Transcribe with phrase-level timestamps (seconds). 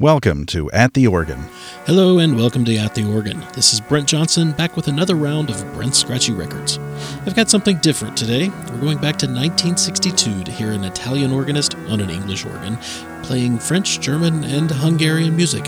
[0.00, 1.44] Welcome to At the Organ.
[1.84, 3.44] Hello and welcome to At the Organ.
[3.52, 6.78] This is Brent Johnson back with another round of Brent Scratchy Records.
[7.26, 8.48] I've got something different today.
[8.48, 12.78] We're going back to 1962 to hear an Italian organist on an English organ
[13.22, 15.66] playing French, German, and Hungarian music.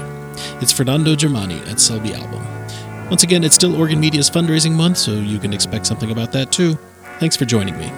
[0.63, 2.43] It's Fernando Germani at Selby Album.
[3.11, 6.51] Once again, it's still Organ Media's fundraising month, so you can expect something about that
[6.51, 6.79] too.
[7.19, 7.93] Thanks for joining me.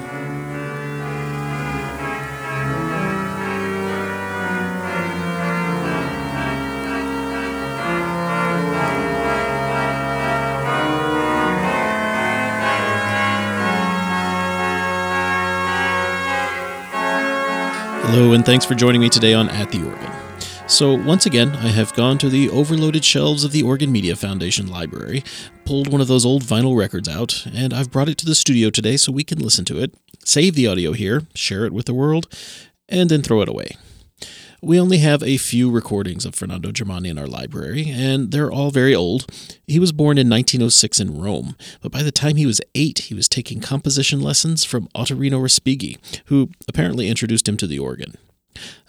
[18.15, 20.13] Hello, and thanks for joining me today on At the Organ.
[20.69, 24.69] So, once again, I have gone to the overloaded shelves of the Organ Media Foundation
[24.69, 25.25] library,
[25.65, 28.71] pulled one of those old vinyl records out, and I've brought it to the studio
[28.71, 31.93] today so we can listen to it, save the audio here, share it with the
[31.93, 32.33] world,
[32.89, 33.77] and then throw it away.
[34.65, 38.71] We only have a few recordings of Fernando Germani in our library, and they're all
[38.71, 39.27] very old.
[39.67, 43.15] He was born in 1906 in Rome, but by the time he was eight, he
[43.15, 48.17] was taking composition lessons from Ottorino Respighi, who apparently introduced him to the organ.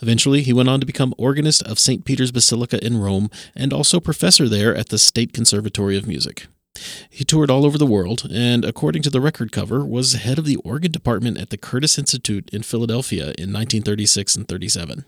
[0.01, 2.05] Eventually, he went on to become organist of St.
[2.05, 6.47] Peter's Basilica in Rome and also professor there at the State Conservatory of Music.
[7.09, 10.45] He toured all over the world and, according to the record cover, was head of
[10.45, 15.03] the organ department at the Curtis Institute in Philadelphia in 1936 and 37.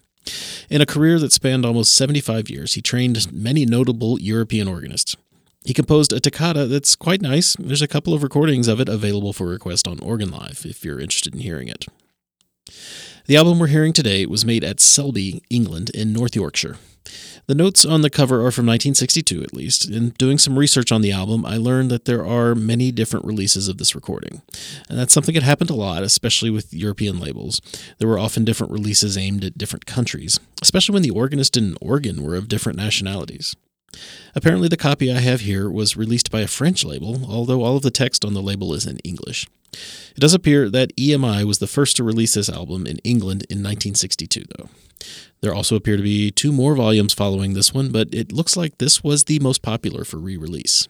[0.69, 5.15] In a career that spanned almost 75 years, he trained many notable European organists.
[5.65, 7.55] He composed a toccata that's quite nice.
[7.59, 10.99] There's a couple of recordings of it available for request on Organ Live if you're
[10.99, 11.85] interested in hearing it.
[13.25, 16.77] The album we're hearing today was made at Selby, England, in North Yorkshire.
[17.47, 19.89] The notes on the cover are from 1962, at least.
[19.89, 23.69] In doing some research on the album, I learned that there are many different releases
[23.69, 24.41] of this recording.
[24.89, 27.61] And that's something that happened a lot, especially with European labels.
[27.99, 32.21] There were often different releases aimed at different countries, especially when the organist and organ
[32.21, 33.55] were of different nationalities.
[34.35, 37.83] Apparently, the copy I have here was released by a French label, although all of
[37.83, 39.47] the text on the label is in English.
[39.71, 43.57] It does appear that EMI was the first to release this album in England in
[43.57, 44.69] 1962, though.
[45.41, 48.77] There also appear to be two more volumes following this one, but it looks like
[48.77, 50.87] this was the most popular for re release.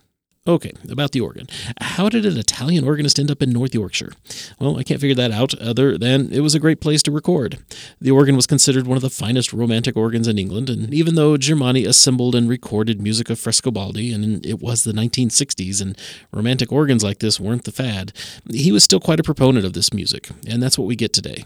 [0.47, 1.47] Okay, about the organ.
[1.81, 4.13] How did an Italian organist end up in North Yorkshire?
[4.59, 7.57] Well, I can't figure that out other than it was a great place to record.
[7.99, 11.35] The organ was considered one of the finest romantic organs in England, and even though
[11.35, 15.97] Germani assembled and recorded music of Frescobaldi, and it was the 1960s, and
[16.31, 18.13] romantic organs like this weren't the fad,
[18.49, 21.43] he was still quite a proponent of this music, and that's what we get today.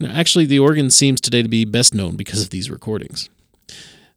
[0.00, 3.30] Now, actually, the organ seems today to be best known because of these recordings.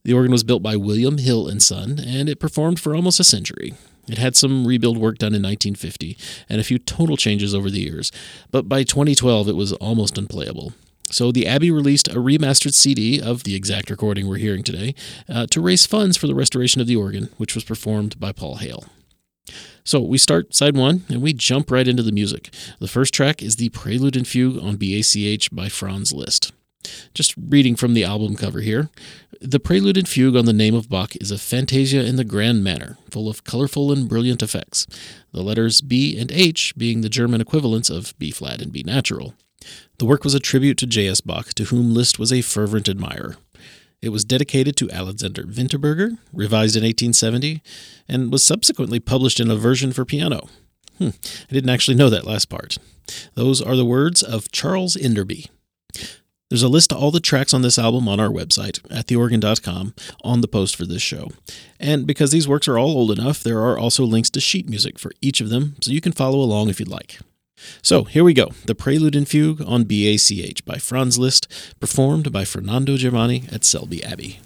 [0.04, 3.24] The organ was built by William Hill and Son, and it performed for almost a
[3.24, 3.76] century.
[4.08, 6.18] It had some rebuild work done in 1950
[6.50, 8.12] and a few total changes over the years,
[8.52, 10.74] but by 2012 it was almost unplayable.
[11.12, 14.96] So the Abbey released a remastered CD of the exact recording we're hearing today
[15.30, 18.58] uh, to raise funds for the restoration of the organ, which was performed by Paul
[18.58, 18.86] Hale.
[19.84, 22.52] So we start side one and we jump right into the music.
[22.80, 26.52] The first track is the Prelude and Fugue on BACH by Franz Liszt.
[27.14, 28.90] Just reading from the album cover here.
[29.42, 32.64] The Prelude and Fugue on the Name of Bach is a fantasia in the grand
[32.64, 34.88] manner, full of colorful and brilliant effects,
[35.32, 39.34] the letters B and H being the German equivalents of B flat and B natural.
[39.98, 41.22] The work was a tribute to J.S.
[41.22, 43.38] Bach, to whom Liszt was a fervent admirer.
[44.02, 47.62] It was dedicated to Alexander Winterberger, revised in 1870,
[48.08, 50.48] and was subsequently published in a version for piano.
[50.98, 51.10] Hmm,
[51.50, 52.78] I didn't actually know that last part.
[53.34, 55.50] Those are the words of Charles Enderby.
[56.50, 59.96] There's a list of all the tracks on this album on our website, at theorgan.com,
[60.24, 61.32] on the post for this show.
[61.80, 65.00] And because these works are all old enough, there are also links to sheet music
[65.00, 67.18] for each of them, so you can follow along if you'd like.
[67.82, 71.48] So here we go The Prelude and Fugue on BACH by Franz Liszt,
[71.80, 74.40] performed by Fernando Germani at Selby Abbey.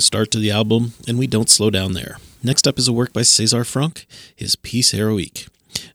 [0.00, 2.18] Start to the album, and we don't slow down there.
[2.42, 5.46] Next up is a work by César Franck, his Piece Heroique.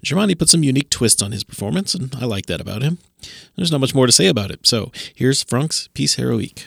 [0.04, 2.98] Germani put some unique twists on his performance, and I like that about him.
[3.56, 6.66] There's not much more to say about it, so here's Franck's Piece Heroique.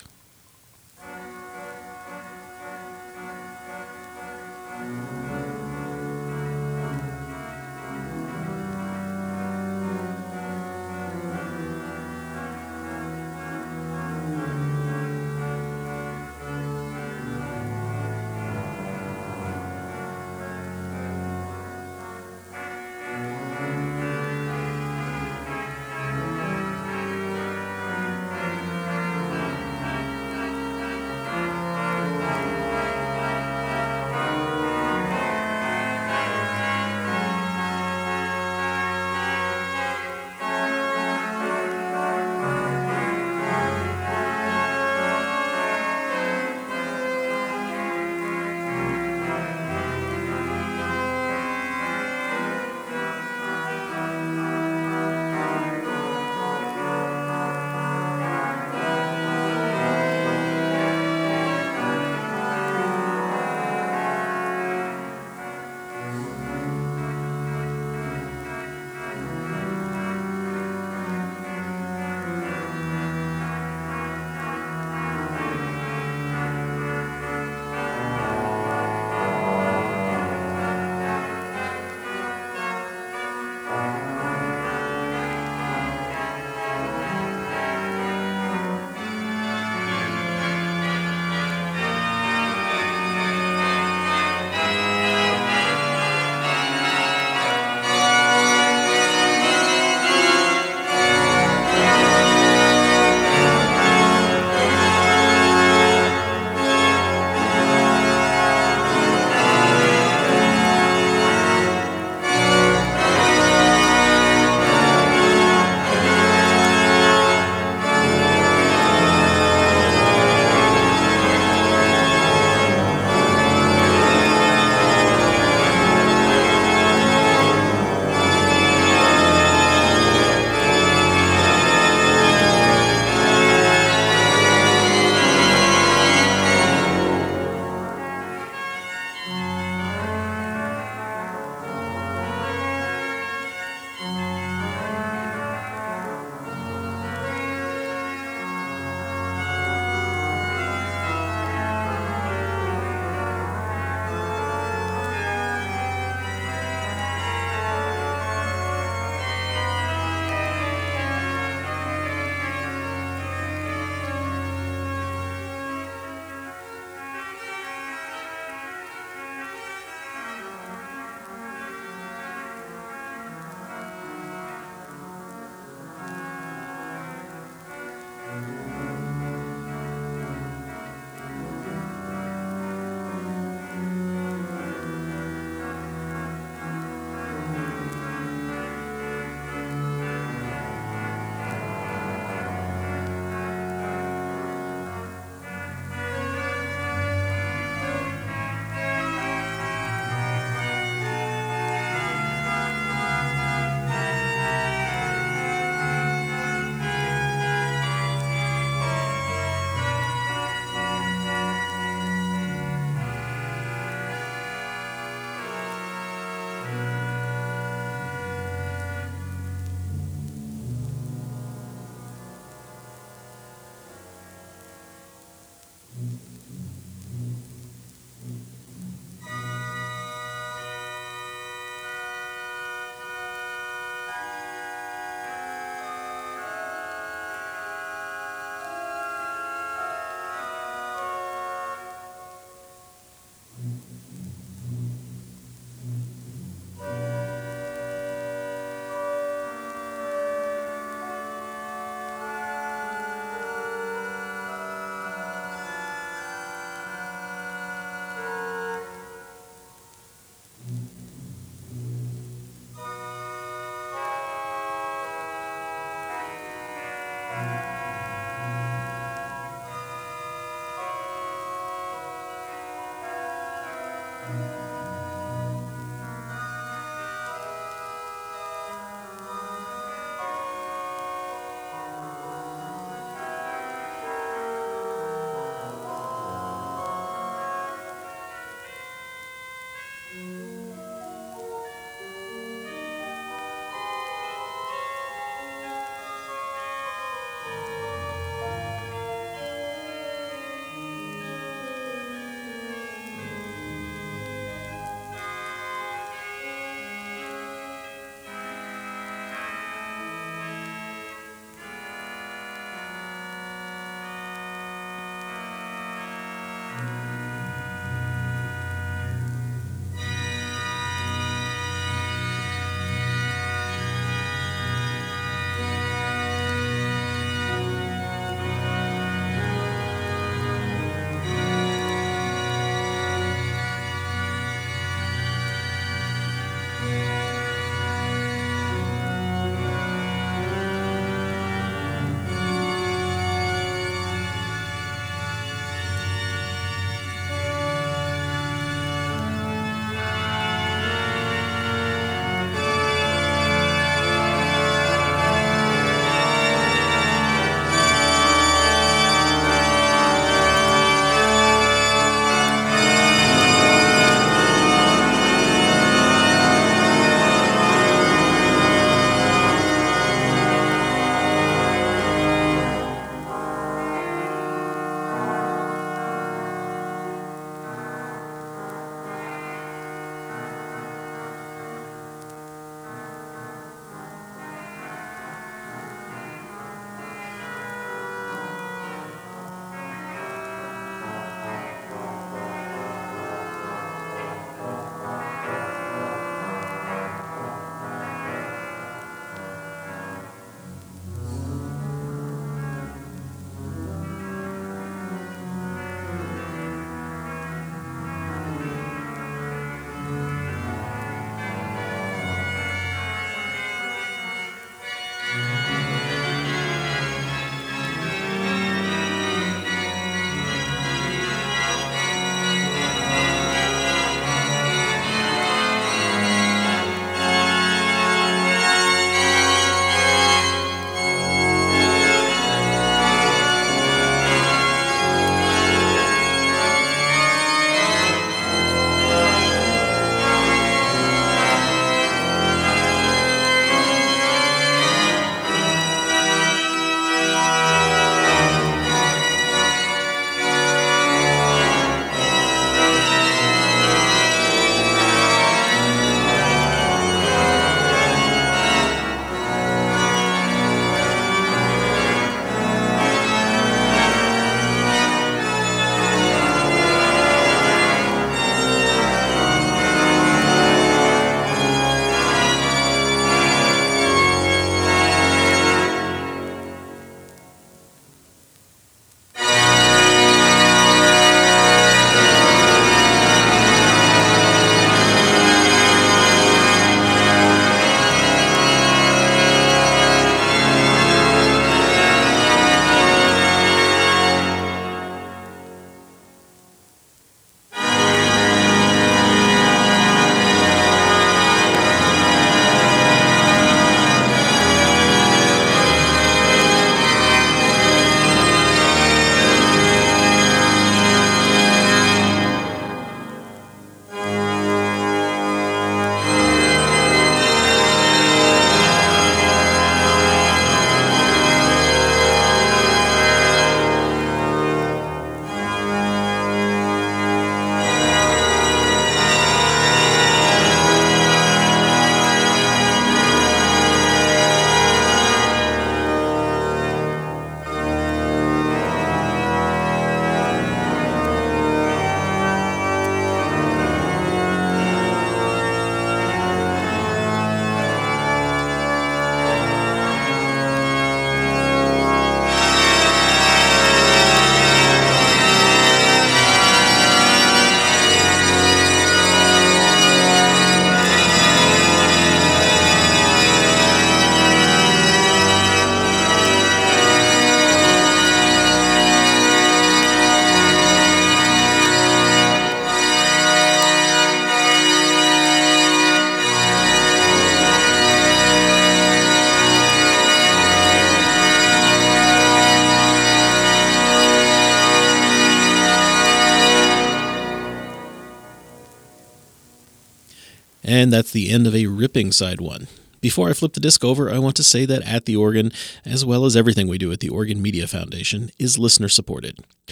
[590.91, 592.89] And that's the end of a ripping side one.
[593.21, 595.71] Before I flip the disc over, I want to say that At the Organ,
[596.05, 599.61] as well as everything we do at the Organ Media Foundation, is listener supported.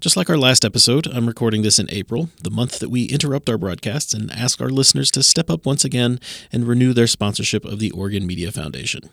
[0.00, 3.48] Just like our last episode, I'm recording this in April, the month that we interrupt
[3.48, 6.20] our broadcasts and ask our listeners to step up once again
[6.52, 9.08] and renew their sponsorship of the Organ Media Foundation.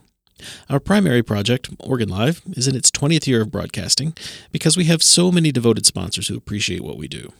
[0.70, 4.18] Our primary project, Organ Live, is in its 20th year of broadcasting
[4.52, 7.32] because we have so many devoted sponsors who appreciate what we do.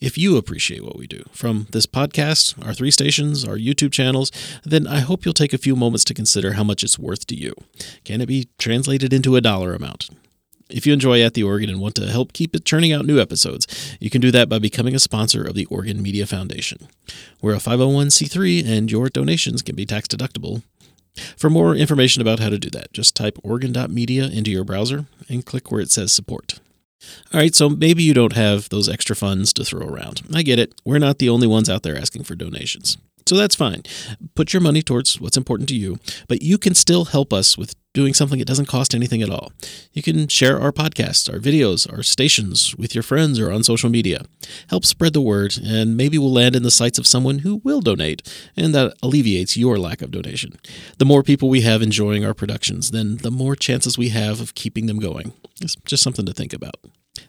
[0.00, 4.30] If you appreciate what we do, from this podcast, our three stations, our YouTube channels,
[4.64, 7.34] then I hope you'll take a few moments to consider how much it's worth to
[7.34, 7.54] you.
[8.04, 10.10] Can it be translated into a dollar amount?
[10.68, 13.20] If you enjoy At the Organ and want to help keep it churning out new
[13.20, 16.88] episodes, you can do that by becoming a sponsor of the Organ Media Foundation.
[17.40, 20.62] We're a 501c3 and your donations can be tax deductible.
[21.36, 25.44] For more information about how to do that, just type organ.media into your browser and
[25.44, 26.58] click where it says support.
[27.32, 30.22] All right, so maybe you don't have those extra funds to throw around.
[30.34, 30.74] I get it.
[30.84, 32.98] We're not the only ones out there asking for donations.
[33.26, 33.82] So that's fine.
[34.34, 37.74] Put your money towards what's important to you, but you can still help us with
[37.94, 39.52] doing something that doesn't cost anything at all.
[39.92, 43.90] You can share our podcasts, our videos, our stations with your friends or on social
[43.90, 44.24] media.
[44.68, 47.80] Help spread the word, and maybe we'll land in the sights of someone who will
[47.80, 48.22] donate,
[48.56, 50.58] and that alleviates your lack of donation.
[50.98, 54.54] The more people we have enjoying our productions, then the more chances we have of
[54.54, 55.32] keeping them going.
[55.60, 56.76] It's just something to think about.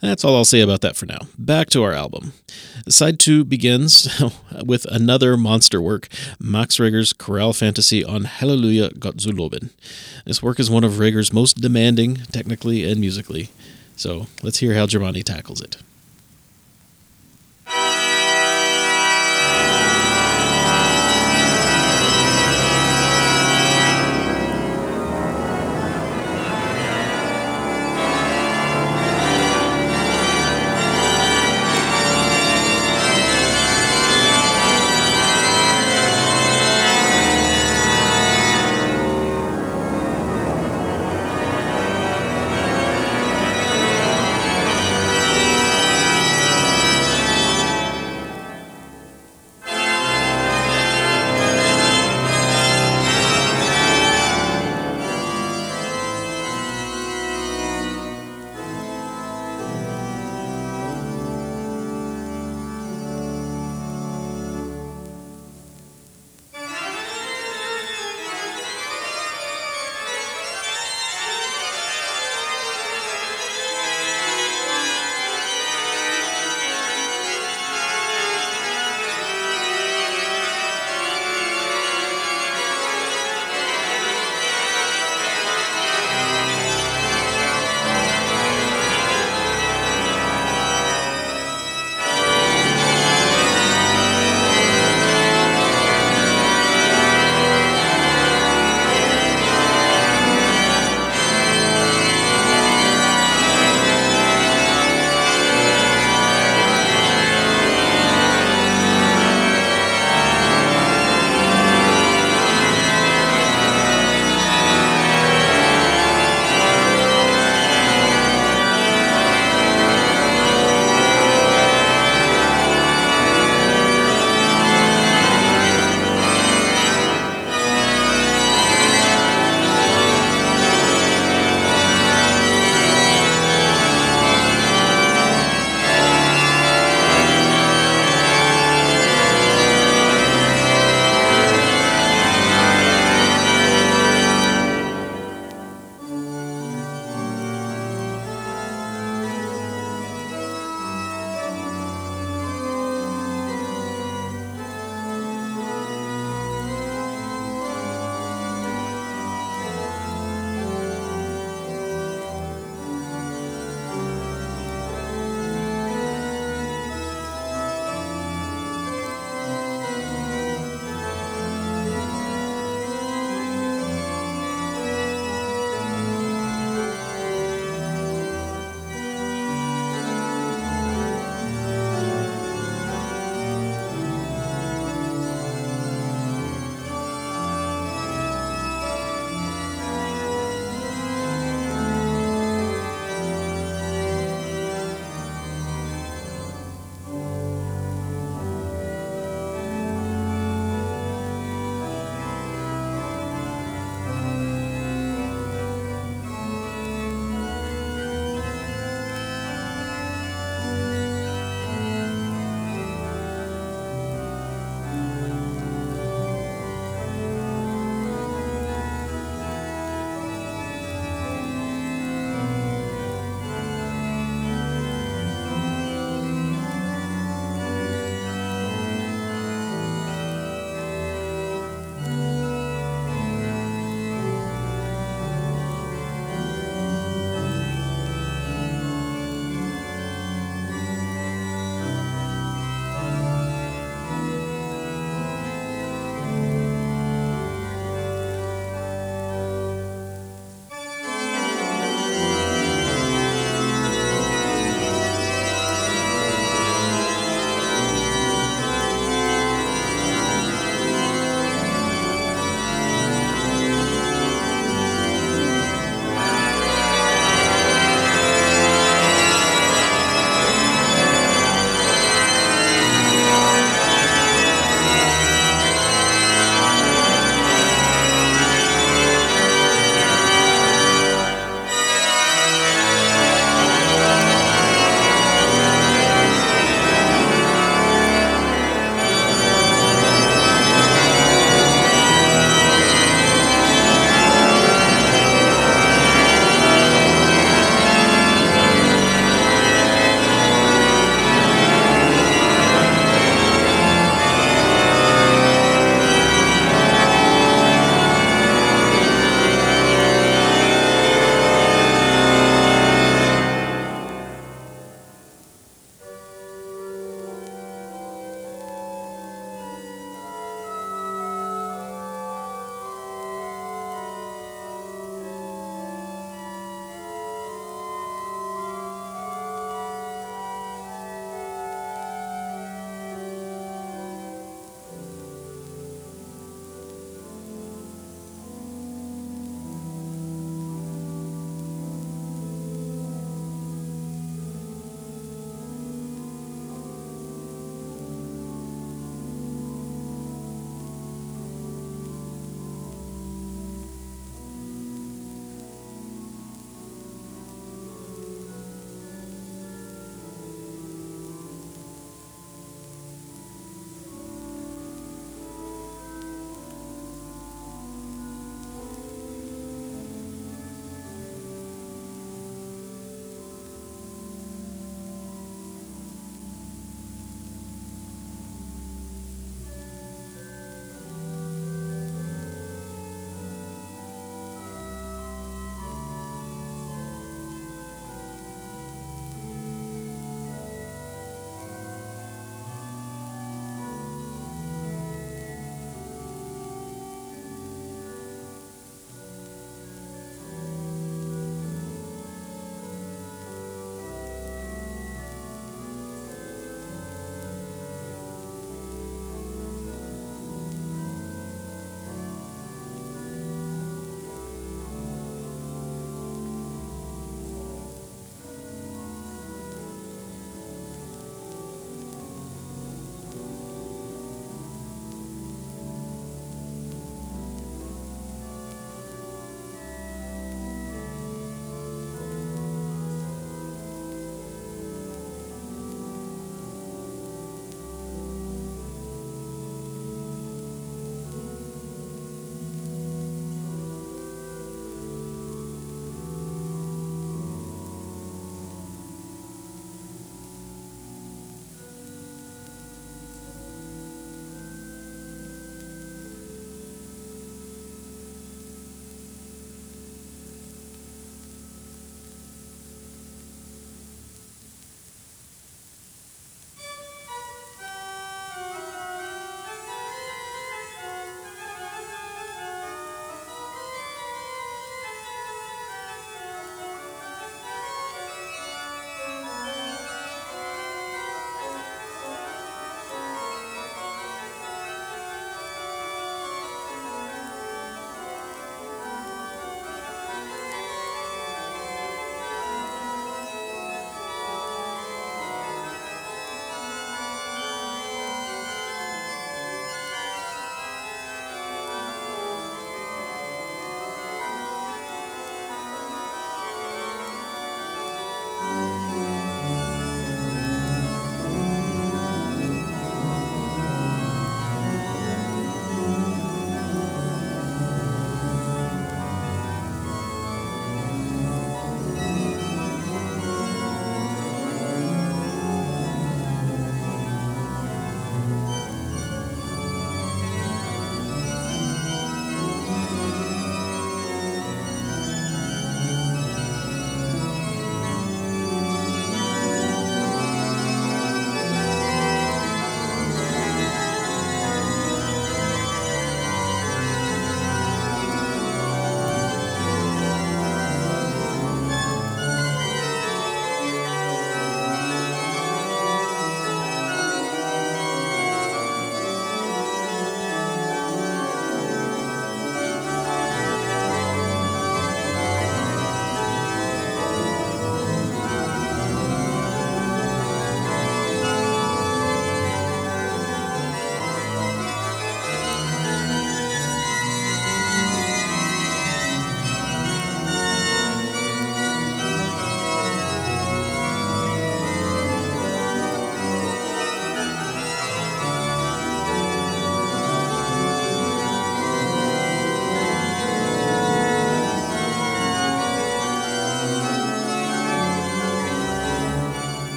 [0.00, 1.20] That's all I'll say about that for now.
[1.38, 2.32] Back to our album.
[2.88, 4.22] Side 2 begins
[4.64, 9.70] with another monster work, Max Reger's chorale fantasy on Hallelujah Gott zu loben.
[10.24, 13.50] This work is one of Reger's most demanding, technically and musically.
[13.96, 15.76] So let's hear how Germani tackles it.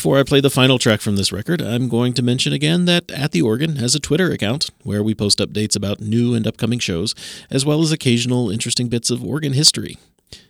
[0.00, 3.10] Before I play the final track from this record, I'm going to mention again that
[3.10, 6.78] At the Organ has a Twitter account where we post updates about new and upcoming
[6.78, 7.14] shows,
[7.50, 9.98] as well as occasional interesting bits of organ history.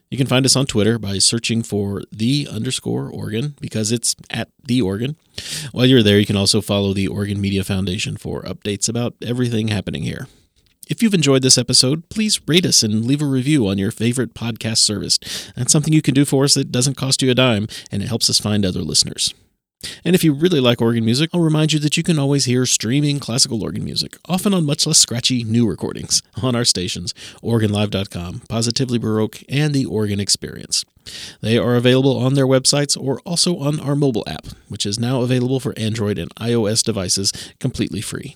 [0.08, 4.50] You can find us on Twitter by searching for the underscore organ because it's at
[4.64, 5.16] the organ.
[5.72, 9.66] While you're there, you can also follow the Organ Media Foundation for updates about everything
[9.66, 10.28] happening here.
[10.90, 14.34] If you've enjoyed this episode, please rate us and leave a review on your favorite
[14.34, 15.20] podcast service.
[15.54, 18.08] That's something you can do for us that doesn't cost you a dime, and it
[18.08, 19.32] helps us find other listeners.
[20.04, 22.66] And if you really like organ music, I'll remind you that you can always hear
[22.66, 28.42] streaming classical organ music, often on much less scratchy new recordings, on our stations, organlive.com,
[28.48, 30.84] Positively Baroque, and The Organ Experience.
[31.40, 35.22] They are available on their websites or also on our mobile app, which is now
[35.22, 38.34] available for Android and iOS devices completely free.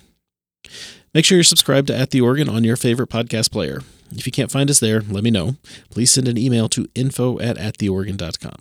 [1.13, 3.83] Make sure you're subscribed to At the Organ on your favorite podcast player.
[4.13, 5.57] If you can't find us there, let me know.
[5.91, 8.57] Please send an email to info at attheorgan.com.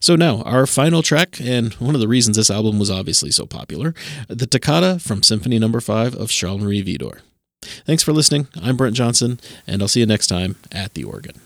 [0.00, 3.46] So now, our final track, and one of the reasons this album was obviously so
[3.46, 3.94] popular,
[4.28, 5.78] the Toccata from Symphony No.
[5.78, 7.20] 5 of Charles-Marie Widor.
[7.62, 8.48] Thanks for listening.
[8.60, 11.40] I'm Brent Johnson, and I'll see you next time at the organ.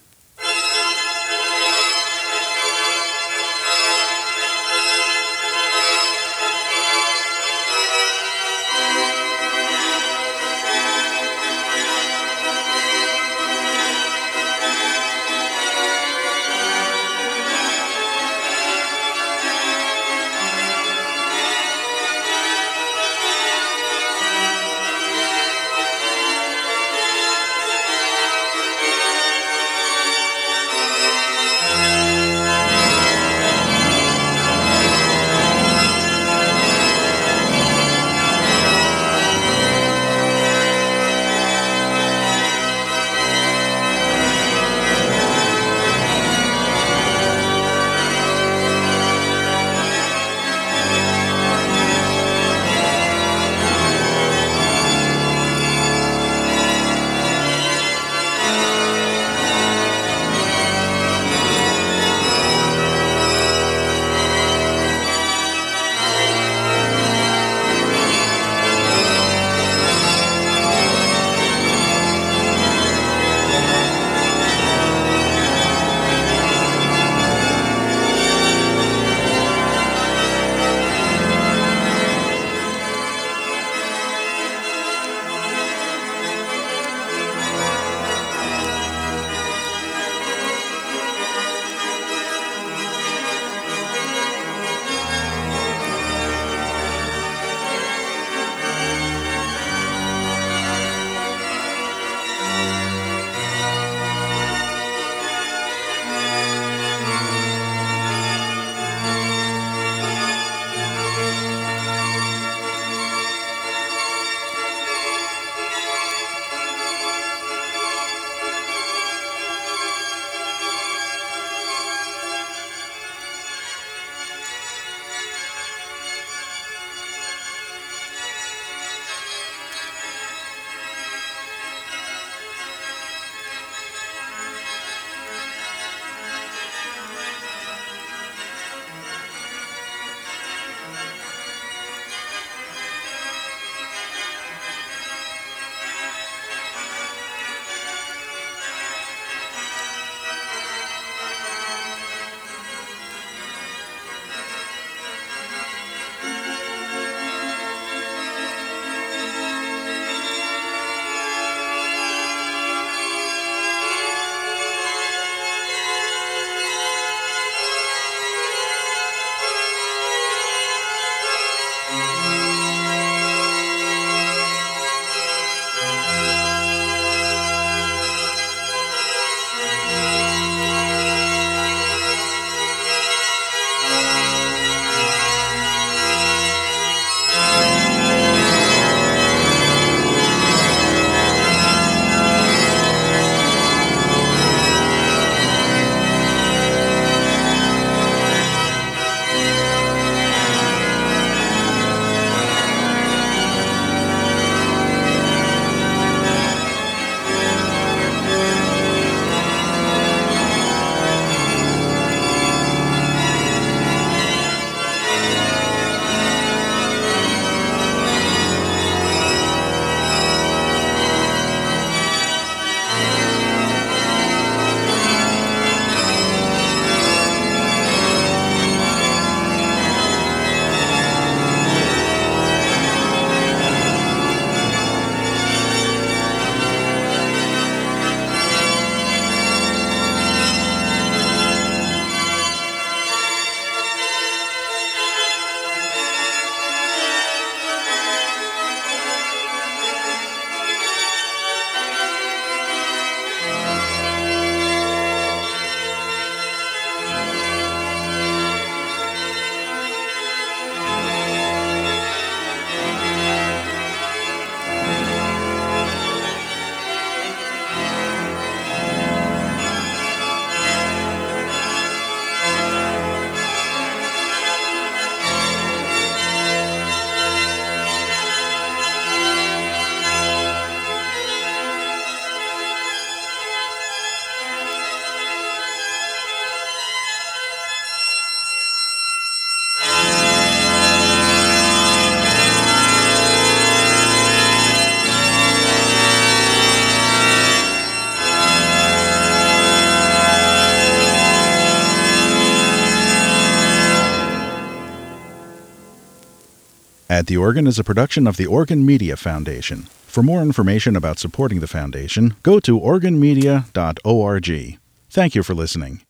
[307.37, 309.83] The Organ is a production of the Organ Media Foundation.
[310.07, 314.79] For more information about supporting the foundation, go to organmedia.org.
[315.11, 316.06] Thank you for listening.